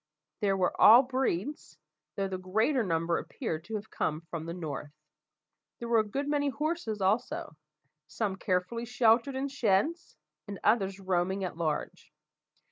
They 0.39 0.51
were 0.53 0.71
of 0.71 0.75
all 0.79 1.03
breeds, 1.03 1.77
though 2.15 2.27
the 2.27 2.39
greater 2.39 2.81
number 2.83 3.19
appeared 3.19 3.65
to 3.65 3.75
have 3.75 3.91
come 3.91 4.21
from 4.31 4.47
the 4.47 4.53
north. 4.55 4.89
There 5.77 5.87
were 5.87 5.99
a 5.99 6.03
good 6.03 6.27
many 6.27 6.49
horses 6.49 7.01
also 7.01 7.55
some 8.07 8.37
carefully 8.37 8.85
sheltered 8.85 9.35
in 9.35 9.47
sheds, 9.47 10.17
and 10.47 10.59
others 10.63 10.99
roaming 10.99 11.43
at 11.43 11.55
large. 11.55 12.11